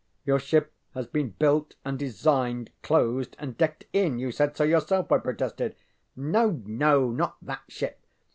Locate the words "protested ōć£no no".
5.19-7.11